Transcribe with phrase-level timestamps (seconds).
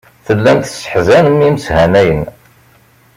[0.25, 2.23] Tellam tesseḥzanem imeshanayen.